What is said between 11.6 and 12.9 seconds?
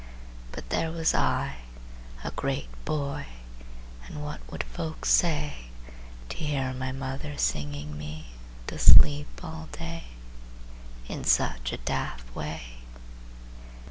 a daft way?